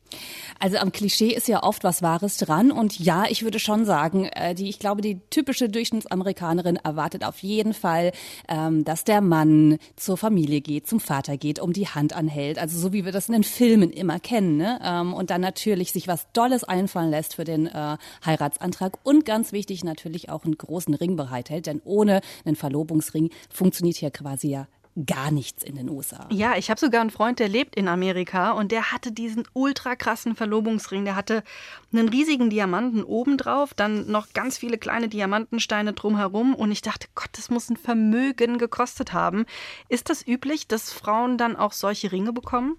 [0.59, 4.25] Also am Klischee ist ja oft was Wahres dran und ja, ich würde schon sagen,
[4.25, 8.11] äh, die, ich glaube, die typische Durchschnittsamerikanerin erwartet auf jeden Fall,
[8.47, 12.57] ähm, dass der Mann zur Familie geht, zum Vater geht, um die Hand anhält.
[12.57, 14.57] Also so wie wir das in den Filmen immer kennen.
[14.57, 14.79] Ne?
[14.83, 18.97] Ähm, und dann natürlich sich was Dolles einfallen lässt für den äh, Heiratsantrag.
[19.03, 21.67] Und ganz wichtig natürlich auch einen großen Ring bereithält.
[21.67, 24.67] Denn ohne einen Verlobungsring funktioniert hier quasi ja
[25.05, 26.27] gar nichts in den USA.
[26.31, 29.95] Ja, ich habe sogar einen Freund, der lebt in Amerika und der hatte diesen ultra
[29.95, 31.03] krassen Verlobungsring.
[31.03, 31.43] Der hatte
[31.91, 37.29] einen riesigen Diamanten obendrauf, dann noch ganz viele kleine Diamantensteine drumherum und ich dachte, Gott,
[37.33, 39.45] das muss ein Vermögen gekostet haben.
[39.89, 42.77] Ist das üblich, dass Frauen dann auch solche Ringe bekommen?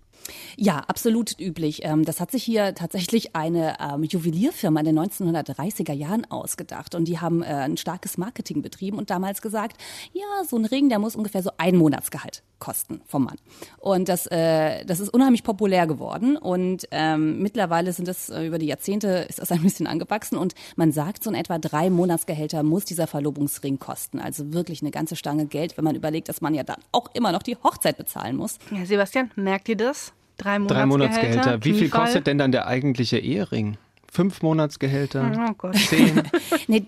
[0.56, 1.80] Ja, absolut üblich.
[1.84, 7.06] Ähm, das hat sich hier tatsächlich eine ähm, Juwelierfirma in den 1930er Jahren ausgedacht und
[7.06, 9.76] die haben äh, ein starkes Marketing betrieben und damals gesagt,
[10.12, 13.36] ja, so ein Ring, der muss ungefähr so ein Monatsgehalt kosten vom Mann.
[13.78, 18.58] Und das, äh, das ist unheimlich populär geworden und ähm, mittlerweile sind es äh, über
[18.58, 22.62] die Jahrzehnte ist das ein bisschen angewachsen und man sagt, so in etwa drei Monatsgehälter
[22.62, 24.20] muss dieser Verlobungsring kosten.
[24.20, 27.32] Also wirklich eine ganze Stange Geld, wenn man überlegt, dass man ja dann auch immer
[27.32, 28.58] noch die Hochzeit bezahlen muss.
[28.70, 30.05] Ja, Sebastian, merkt ihr das?
[30.36, 30.74] Drei Monatsgehälter.
[30.74, 31.64] Drei Monatsgehälter.
[31.64, 33.78] Wie viel kostet denn dann der eigentliche Ehering?
[34.10, 35.32] Fünf Monatsgehälter?
[35.48, 35.76] Oh Gott.
[35.76, 36.22] Zehn?
[36.68, 36.86] nee,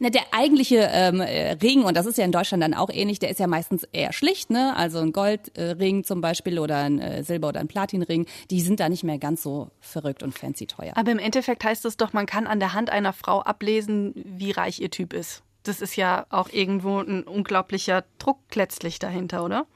[0.00, 3.20] Ne, der eigentliche ähm, äh, Ring, und das ist ja in Deutschland dann auch ähnlich,
[3.20, 4.74] der ist ja meistens eher schlicht, ne?
[4.76, 8.80] Also ein Goldring äh, zum Beispiel oder ein äh, Silber- oder ein Platinring, die sind
[8.80, 10.92] da nicht mehr ganz so verrückt und fancy teuer.
[10.96, 14.50] Aber im Endeffekt heißt es doch, man kann an der Hand einer Frau ablesen, wie
[14.50, 15.42] reich ihr Typ ist.
[15.62, 19.66] Das ist ja auch irgendwo ein unglaublicher Druck letztlich dahinter, oder?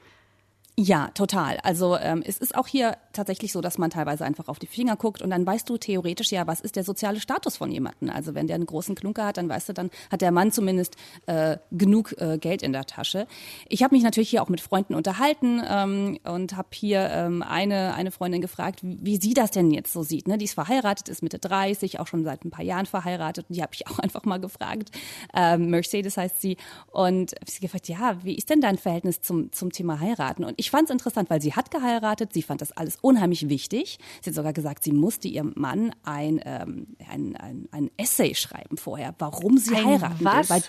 [0.75, 1.57] Ja, total.
[1.63, 4.95] Also ähm, es ist auch hier tatsächlich so, dass man teilweise einfach auf die Finger
[4.95, 8.09] guckt und dann weißt du theoretisch ja, was ist der soziale Status von jemandem.
[8.09, 10.95] Also wenn der einen großen Klunker hat, dann weißt du, dann hat der Mann zumindest
[11.25, 13.27] äh, genug äh, Geld in der Tasche.
[13.67, 17.93] Ich habe mich natürlich hier auch mit Freunden unterhalten ähm, und habe hier ähm, eine,
[17.93, 20.27] eine Freundin gefragt, wie, wie sie das denn jetzt so sieht.
[20.27, 20.37] Ne?
[20.37, 23.61] Die ist verheiratet, ist Mitte 30, auch schon seit ein paar Jahren verheiratet und die
[23.61, 24.91] habe ich auch einfach mal gefragt.
[25.33, 29.51] Ähm, Mercedes heißt sie und habe sie gefragt, ja, wie ist denn dein Verhältnis zum,
[29.51, 30.43] zum Thema heiraten?
[30.43, 33.97] Und ich fand es interessant, weil sie hat geheiratet, sie fand das alles unheimlich wichtig.
[34.21, 38.77] Sie hat sogar gesagt, sie musste ihrem Mann ein, ähm, ein, ein, ein Essay schreiben
[38.77, 40.49] vorher, warum sie ein heiraten was?
[40.49, 40.57] will.
[40.57, 40.63] Weil,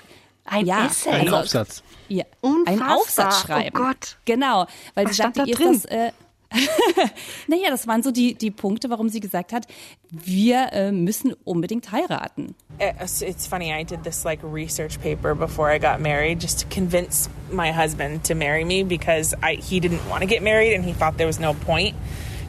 [0.45, 1.11] ein ja, Essay?
[1.11, 1.83] Ein also, Aufsatz.
[2.09, 3.77] Ja, einen Aufsatz schreiben.
[3.79, 4.19] Oh Gott.
[4.25, 5.73] Genau, weil Was sie sagte, da ihr drin?
[5.75, 5.85] das.
[5.85, 6.13] Äh,
[7.47, 9.67] naja, das waren so die, die Punkte, warum sie gesagt hat,
[10.11, 12.57] wir äh, müssen unbedingt heiraten.
[12.81, 16.67] It's, it's funny, I did this like research paper before I got married just to
[16.69, 20.85] convince my husband to marry me because I, he didn't want to get married and
[20.85, 21.95] he thought there was no point.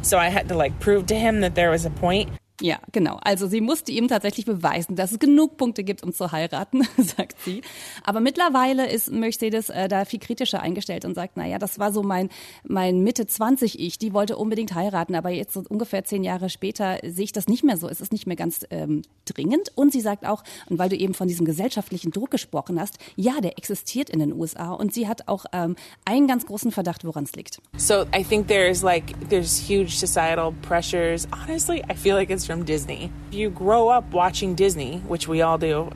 [0.01, 2.29] So I had to like prove to him that there was a point.
[2.61, 3.19] Ja, genau.
[3.23, 7.41] Also sie musste ihm tatsächlich beweisen, dass es genug Punkte gibt, um zu heiraten, sagt
[7.43, 7.61] sie.
[8.03, 12.03] Aber mittlerweile ist Mercedes äh, da viel kritischer eingestellt und sagt, naja, das war so
[12.03, 12.29] mein,
[12.63, 16.99] mein Mitte 20 Ich, die wollte unbedingt heiraten, aber jetzt so ungefähr zehn Jahre später
[17.03, 17.89] sehe ich das nicht mehr so.
[17.89, 19.71] Es ist nicht mehr ganz ähm, dringend.
[19.75, 23.41] Und sie sagt auch, und weil du eben von diesem gesellschaftlichen Druck gesprochen hast, ja,
[23.41, 27.23] der existiert in den USA und sie hat auch ähm, einen ganz großen Verdacht, woran
[27.23, 27.59] es liegt.
[27.77, 31.27] So I think there's like there's huge societal pressures.
[31.31, 33.09] Honestly, I feel like it's from Disney.
[33.31, 35.89] You grow up watching Disney, which we all do.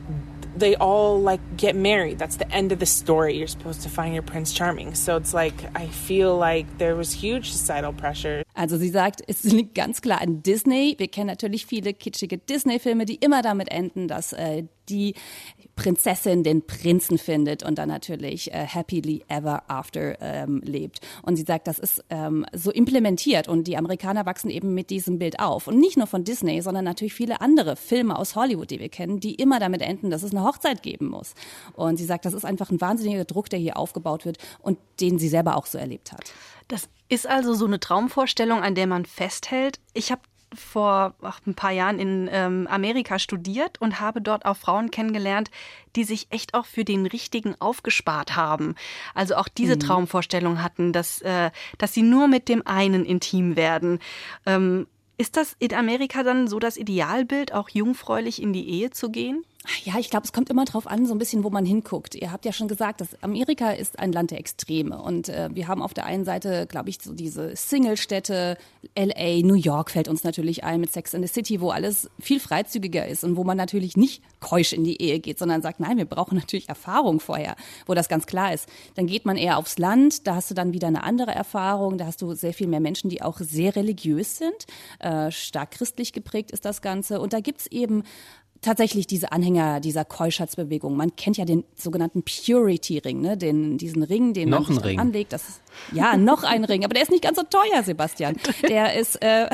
[0.57, 2.17] They all like get married.
[2.17, 3.37] That's the end of the story.
[3.37, 4.95] You're supposed to find your Prince Charming.
[4.95, 8.43] So it's like I feel like there was huge societal pressure.
[8.55, 10.95] Also sie sagt, es liegt ganz klar an Disney.
[10.97, 15.15] Wir kennen natürlich viele kitschige Disney-Filme, die immer damit enden, dass äh, die
[15.75, 21.01] Prinzessin den Prinzen findet und dann natürlich äh, happily ever after ähm, lebt.
[21.21, 25.19] Und sie sagt, das ist ähm, so implementiert und die Amerikaner wachsen eben mit diesem
[25.19, 25.67] Bild auf.
[25.67, 29.19] Und nicht nur von Disney, sondern natürlich viele andere Filme aus Hollywood, die wir kennen,
[29.19, 31.33] die immer damit enden, dass es eine Hochzeit geben muss.
[31.73, 35.19] Und sie sagt, das ist einfach ein wahnsinniger Druck, der hier aufgebaut wird und den
[35.19, 36.31] sie selber auch so erlebt hat.
[36.67, 39.79] Das ist also so eine Traumvorstellung, an der man festhält.
[39.93, 40.21] Ich habe
[40.55, 45.51] vor ach, ein paar Jahren in ähm, Amerika studiert und habe dort auch Frauen kennengelernt,
[45.95, 48.75] die sich echt auch für den Richtigen aufgespart haben.
[49.13, 49.79] Also auch diese Mhm.
[49.79, 53.99] Traumvorstellung hatten, dass, äh, dass sie nur mit dem einen intim werden.
[54.45, 54.87] Ähm,
[55.17, 59.45] ist das in Amerika dann so das Idealbild, auch jungfräulich in die Ehe zu gehen?
[59.83, 62.15] Ja, ich glaube, es kommt immer drauf an, so ein bisschen, wo man hinguckt.
[62.15, 65.01] Ihr habt ja schon gesagt, dass Amerika ist ein Land der Extreme.
[65.01, 68.57] Und äh, wir haben auf der einen Seite, glaube ich, so diese Single-Städte,
[68.97, 72.39] LA, New York fällt uns natürlich ein mit Sex in the City, wo alles viel
[72.39, 75.97] freizügiger ist und wo man natürlich nicht keusch in die Ehe geht, sondern sagt, nein,
[75.97, 78.69] wir brauchen natürlich Erfahrung vorher, wo das ganz klar ist.
[78.95, 82.05] Dann geht man eher aufs Land, da hast du dann wieder eine andere Erfahrung, da
[82.05, 84.67] hast du sehr viel mehr Menschen, die auch sehr religiös sind,
[84.99, 87.19] äh, stark christlich geprägt ist das Ganze.
[87.19, 88.03] Und da gibt's eben
[88.65, 90.95] tatsächlich diese Anhänger dieser Keuschheitsbewegung.
[90.95, 93.37] Man kennt ja den sogenannten Purity Ring, ne?
[93.37, 94.99] den, diesen Ring, den Noch man Ring.
[94.99, 95.33] anlegt.
[95.33, 98.35] Das ist, ja, noch ein Ring, aber der ist nicht ganz so teuer, Sebastian.
[98.67, 99.47] Der ist, äh,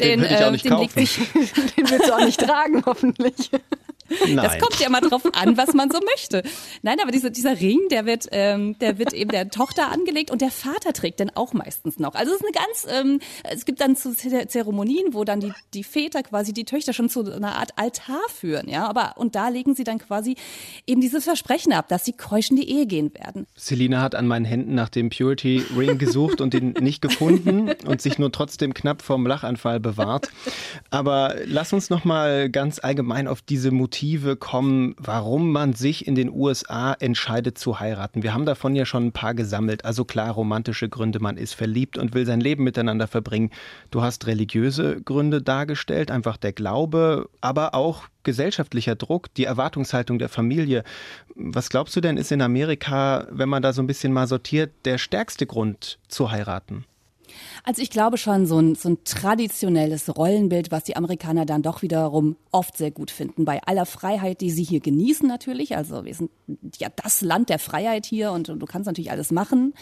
[0.00, 1.16] Den auch nicht den legt sich,
[1.76, 3.50] Den willst du auch nicht tragen, hoffentlich.
[4.08, 4.60] Das Nein.
[4.60, 6.42] kommt ja immer drauf an, was man so möchte.
[6.82, 10.40] Nein, aber dieser, dieser Ring, der wird, ähm, der wird eben der Tochter angelegt und
[10.40, 12.14] der Vater trägt den auch meistens noch.
[12.14, 15.52] Also es ist eine ganz, ähm, es gibt dann so Zer- Zeremonien, wo dann die,
[15.74, 18.86] die Väter quasi die Töchter schon zu einer Art Altar führen, ja.
[18.86, 20.36] Aber und da legen sie dann quasi
[20.86, 23.46] eben dieses Versprechen ab, dass sie keusch in die Ehe gehen werden.
[23.56, 28.00] Selina hat an meinen Händen nach dem Purity Ring gesucht und ihn nicht gefunden und
[28.00, 30.28] sich nur trotzdem knapp vom Lachanfall bewahrt.
[30.90, 36.06] Aber lass uns noch mal ganz allgemein auf diese Motive Motive kommen, warum man sich
[36.06, 38.22] in den USA entscheidet zu heiraten.
[38.22, 39.86] Wir haben davon ja schon ein paar gesammelt.
[39.86, 43.48] Also klar, romantische Gründe, man ist verliebt und will sein Leben miteinander verbringen.
[43.90, 50.28] Du hast religiöse Gründe dargestellt, einfach der Glaube, aber auch gesellschaftlicher Druck, die Erwartungshaltung der
[50.28, 50.84] Familie.
[51.34, 54.74] Was glaubst du denn, ist in Amerika, wenn man da so ein bisschen mal sortiert,
[54.84, 56.84] der stärkste Grund zu heiraten?
[57.64, 61.82] Also ich glaube schon, so ein, so ein traditionelles Rollenbild, was die Amerikaner dann doch
[61.82, 63.44] wiederum oft sehr gut finden.
[63.44, 65.76] Bei aller Freiheit, die sie hier genießen natürlich.
[65.76, 66.30] Also wir sind
[66.78, 69.74] ja das Land der Freiheit hier und, und du kannst natürlich alles machen.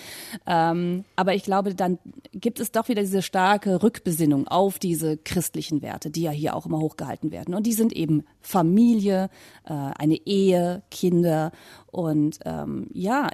[0.47, 1.99] Ähm, aber ich glaube, dann
[2.33, 6.67] gibt es doch wieder diese starke Rückbesinnung auf diese christlichen Werte, die ja hier auch
[6.67, 7.55] immer hochgehalten werden.
[7.55, 9.31] Und die sind eben Familie,
[9.65, 11.53] äh, eine Ehe, Kinder
[11.95, 13.31] und ähm, ja,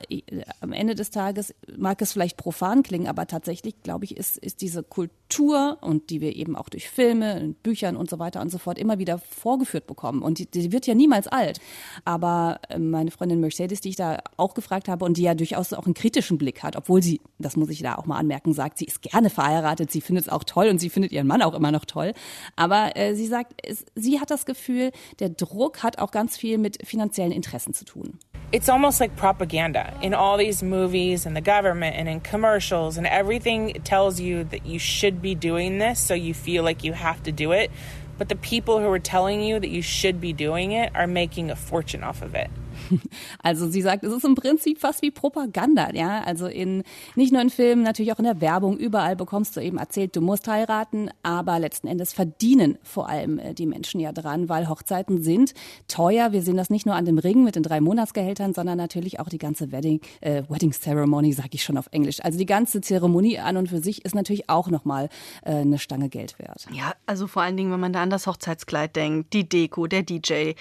[0.61, 4.61] am Ende des Tages mag es vielleicht profan klingen, aber tatsächlich, glaube ich, ist, ist
[4.61, 8.59] diese Kultur und die wir eben auch durch Filme, Büchern und so weiter und so
[8.59, 10.21] fort immer wieder vorgeführt bekommen.
[10.21, 11.59] Und die, die wird ja niemals alt.
[12.05, 15.73] Aber äh, meine Freundin Mercedes, die ich da auch gefragt habe und die ja durchaus
[15.73, 18.77] auch einen kritischen Blick hat, obwohl sie, das muss ich da auch mal anmerken, sagt,
[18.77, 21.55] sie ist gerne verheiratet, sie findet es auch toll und sie findet ihren Mann auch
[21.55, 22.13] immer noch toll.
[22.57, 26.59] Aber äh, sie sagt, es, sie hat das Gefühl, der Druck hat auch ganz viel
[26.59, 28.19] mit finanziellen Interessen zu tun.
[28.53, 29.97] It's almost like propaganda.
[30.03, 34.67] In all these movies and the government and in commercials and everything tells you that
[34.67, 37.71] you should be doing this so you feel like you have to do it.
[38.19, 41.51] But the people who are telling you that you should be doing it are making
[41.51, 42.51] a fortune off of it
[43.43, 46.23] Also sie sagt, es ist im Prinzip fast wie Propaganda, ja.
[46.23, 46.83] Also in
[47.17, 50.21] nicht nur in Filmen, natürlich auch in der Werbung, überall bekommst du eben erzählt, du
[50.21, 55.23] musst heiraten, aber letzten Endes verdienen vor allem äh, die Menschen ja dran, weil Hochzeiten
[55.23, 55.55] sind
[55.89, 56.33] teuer.
[56.33, 59.29] Wir sehen das nicht nur an dem Ring mit den drei Monatsgehältern, sondern natürlich auch
[59.29, 62.23] die ganze Wedding, äh, Wedding Ceremony, sag ich schon auf Englisch.
[62.23, 65.09] Also die ganze Zeremonie an und für sich ist natürlich auch nochmal
[65.45, 66.67] äh, eine Stange Geld wert.
[66.73, 70.03] Ja, also vor allen Dingen, wenn man da an das Hochzeitskleid denkt, die Deko, der
[70.03, 70.53] DJ,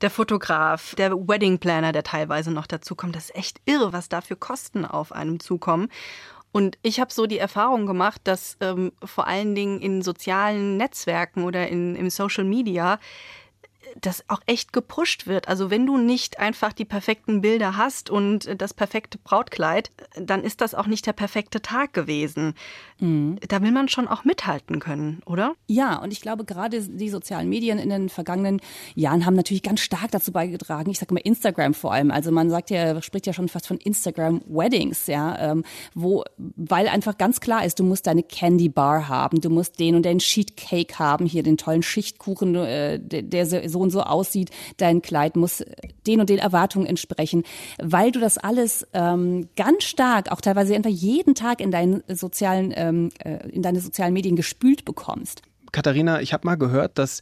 [0.00, 3.16] der Fotograf, der Wedding Planner, der teilweise noch dazu kommt.
[3.16, 5.88] Das ist echt irre, was da für Kosten auf einem zukommen.
[6.52, 11.44] Und ich habe so die Erfahrung gemacht, dass ähm, vor allen Dingen in sozialen Netzwerken
[11.44, 12.98] oder in, im Social Media
[14.00, 15.48] das auch echt gepusht wird.
[15.48, 20.60] Also wenn du nicht einfach die perfekten Bilder hast und das perfekte Brautkleid, dann ist
[20.60, 22.54] das auch nicht der perfekte Tag gewesen.
[22.98, 23.38] Mhm.
[23.48, 25.54] Da will man schon auch mithalten können, oder?
[25.66, 28.60] Ja, und ich glaube, gerade die sozialen Medien in den vergangenen
[28.94, 30.90] Jahren haben natürlich ganz stark dazu beigetragen.
[30.90, 32.10] Ich sage mal Instagram vor allem.
[32.10, 36.88] Also man sagt ja, spricht ja schon fast von Instagram Weddings, ja, ähm, wo, weil
[36.88, 40.20] einfach ganz klar ist, du musst deine Candy Bar haben, du musst den und den
[40.20, 45.36] Sheet Cake haben, hier den tollen Schichtkuchen, äh, der so und so aussieht, dein Kleid
[45.36, 45.64] muss
[46.06, 47.44] den und den Erwartungen entsprechen,
[47.78, 52.72] weil du das alles ähm, ganz stark, auch teilweise einfach jeden Tag in deinen sozialen,
[52.76, 55.42] ähm, äh, in deine sozialen Medien gespült bekommst.
[55.72, 57.20] Katharina, ich habe mal gehört, dass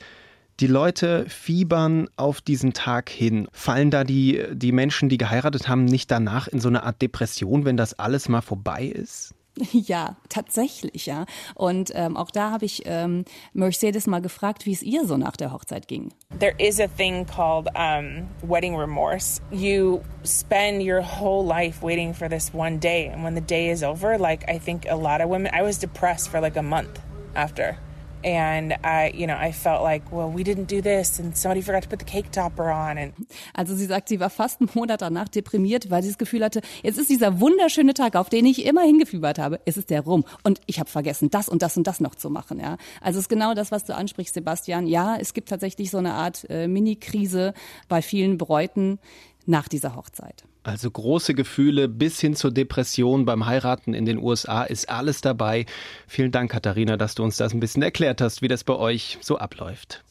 [0.61, 3.49] die Leute fiebern auf diesen Tag hin.
[3.53, 7.65] Fallen da die, die Menschen, die geheiratet haben, nicht danach in so eine Art Depression,
[7.65, 9.34] wenn das alles mal vorbei ist?
[9.73, 11.27] Ja, tatsächlich, ja.
[11.55, 15.37] Und ähm, auch da habe ich ähm, Mercedes mal gefragt, wie es ihr so nach
[15.37, 16.13] der Hochzeit ging.
[16.39, 19.41] There is a thing called um, wedding remorse.
[19.51, 23.83] You spend your whole life waiting for this one day, and when the day is
[23.83, 27.01] over, like I think a lot of women, I was depressed for like a month
[27.35, 27.79] after.
[28.25, 31.83] And I, you know, I felt like, well, we didn't do this and somebody forgot
[31.83, 32.97] to put the cake topper on.
[32.97, 33.13] And
[33.53, 36.63] also sie sagt, sie war fast einen Monat danach deprimiert, weil sie das Gefühl hatte,
[36.83, 40.25] jetzt ist dieser wunderschöne Tag, auf den ich immer hingefiebert habe, es ist der rum.
[40.43, 42.59] Und ich habe vergessen, das und das und das noch zu machen.
[42.61, 44.87] Ja, Also es ist genau das, was du ansprichst, Sebastian.
[44.87, 47.53] Ja, es gibt tatsächlich so eine Art äh, Mini-Krise
[47.89, 48.99] bei vielen Bräuten
[49.45, 50.45] nach dieser Hochzeit.
[50.65, 55.67] Also große Gefühle bis hin zur Depression beim Heiraten in den USA ist alles dabei.
[56.09, 59.19] Vielen Dank, Katharina, dass du uns das ein bisschen erklärt hast, wie das bei euch
[59.21, 60.03] so abläuft.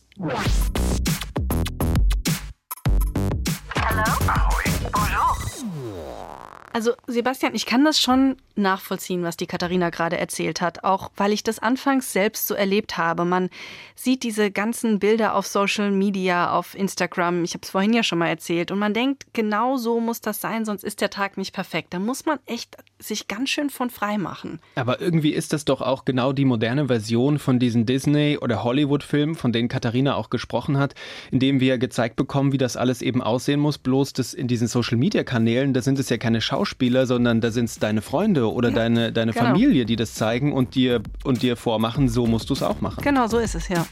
[6.73, 11.31] Also Sebastian, ich kann das schon nachvollziehen, was die Katharina gerade erzählt hat, auch weil
[11.31, 13.25] ich das anfangs selbst so erlebt habe.
[13.25, 13.49] Man
[13.95, 18.19] sieht diese ganzen Bilder auf Social Media, auf Instagram, ich habe es vorhin ja schon
[18.19, 21.53] mal erzählt, und man denkt, genau so muss das sein, sonst ist der Tag nicht
[21.53, 21.93] perfekt.
[21.93, 24.59] Da muss man echt sich ganz schön von frei machen.
[24.75, 29.36] Aber irgendwie ist das doch auch genau die moderne Version von diesen Disney- oder Hollywood-Filmen,
[29.36, 30.95] von denen Katharina auch gesprochen hat,
[31.31, 33.77] in dem wir gezeigt bekommen, wie das alles eben aussehen muss.
[33.77, 36.62] Bloß das in diesen Social-Media-Kanälen, da sind es ja keine Schauspieler,
[37.06, 39.45] sondern da sind es deine Freunde oder ja, deine, deine genau.
[39.45, 43.02] Familie, die das zeigen und dir, und dir vormachen, so musst du es auch machen.
[43.04, 43.86] Genau, so ist es, ja.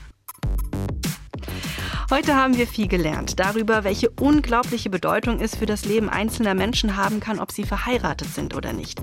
[2.11, 6.97] Heute haben wir viel gelernt darüber, welche unglaubliche Bedeutung es für das Leben einzelner Menschen
[6.97, 9.01] haben kann, ob sie verheiratet sind oder nicht.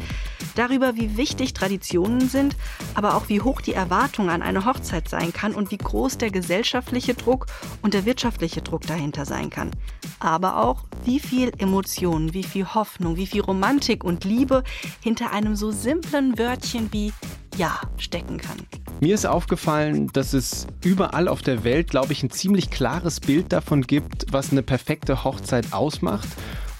[0.58, 2.56] Darüber, wie wichtig Traditionen sind,
[2.94, 6.30] aber auch wie hoch die Erwartung an eine Hochzeit sein kann und wie groß der
[6.30, 7.46] gesellschaftliche Druck
[7.82, 9.70] und der wirtschaftliche Druck dahinter sein kann.
[10.18, 14.64] Aber auch, wie viel Emotionen, wie viel Hoffnung, wie viel Romantik und Liebe
[15.00, 17.12] hinter einem so simplen Wörtchen wie
[17.56, 18.58] Ja stecken kann.
[19.00, 23.52] Mir ist aufgefallen, dass es überall auf der Welt, glaube ich, ein ziemlich klares Bild
[23.52, 26.28] davon gibt, was eine perfekte Hochzeit ausmacht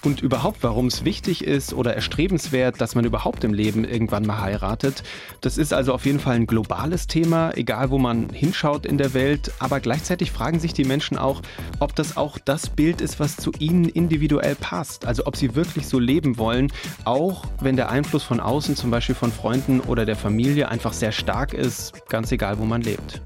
[0.03, 4.41] und überhaupt, warum es wichtig ist oder erstrebenswert, dass man überhaupt im Leben irgendwann mal
[4.41, 5.03] heiratet.
[5.41, 9.13] Das ist also auf jeden Fall ein globales Thema, egal wo man hinschaut in der
[9.13, 9.51] Welt.
[9.59, 11.41] Aber gleichzeitig fragen sich die Menschen auch,
[11.79, 15.05] ob das auch das Bild ist, was zu ihnen individuell passt.
[15.05, 16.71] Also ob sie wirklich so leben wollen,
[17.05, 21.11] auch wenn der Einfluss von außen, zum Beispiel von Freunden oder der Familie, einfach sehr
[21.11, 23.21] stark ist, ganz egal, wo man lebt.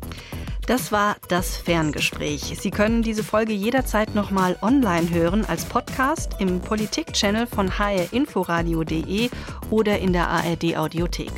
[0.68, 2.58] Das war das Ferngespräch.
[2.60, 9.30] Sie können diese Folge jederzeit nochmal online hören als Podcast im Politik-Channel von hrinforadio.de
[9.70, 11.32] oder in der ARD Audiothek.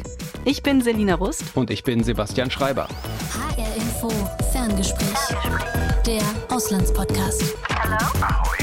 [0.44, 1.44] Ich bin Selina Rust.
[1.56, 2.88] Und ich bin Sebastian Schreiber.
[3.34, 4.12] HR Info
[4.52, 5.36] Ferngespräch.
[6.06, 7.56] Der Auslandspodcast.
[7.68, 7.98] Hello?
[8.22, 8.56] Ahoi.